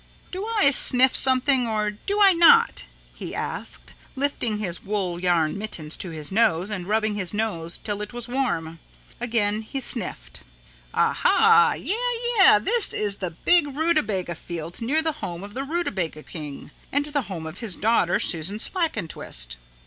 [0.31, 5.95] "Do I sniff something or do I not?" he asked, lifting his wool yarn mittens
[5.97, 8.79] to his nose and rubbing his nose till it was warm.
[9.19, 10.39] Again he sniffed.
[10.91, 15.63] "Ah hah, yeah, yeah, this is the big rutabaga field near the home of the
[15.63, 19.55] rutabaga king and the home of his daughter, Susan Slackentwist."